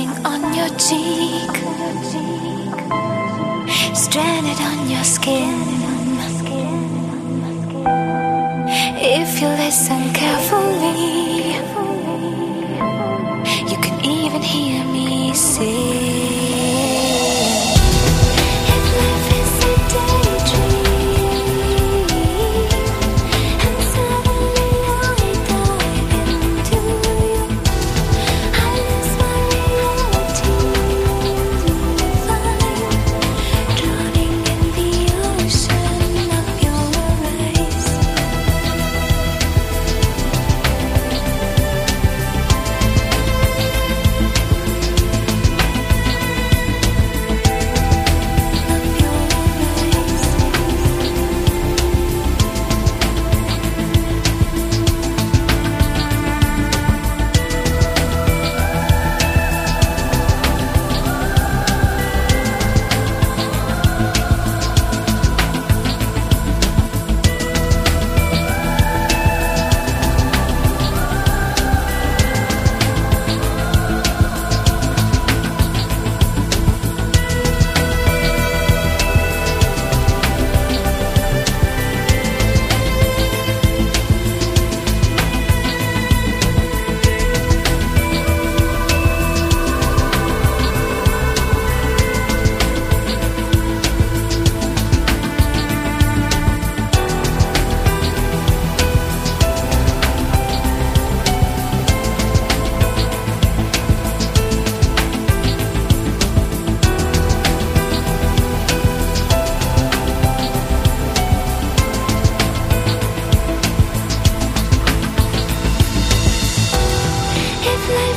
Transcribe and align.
kissing 0.00 0.26
on 0.26 0.54
your 0.54 0.68
cheek, 0.78 1.50
stranded 3.94 4.60
on 4.60 4.90
your 4.90 5.04
skin. 5.04 5.80
If 9.02 9.40
you 9.40 9.48
listen 9.48 10.12
carefully. 10.12 11.29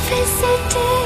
visited 0.08 1.03